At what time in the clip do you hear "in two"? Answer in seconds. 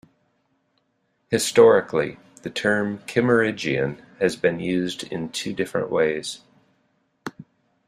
5.11-5.53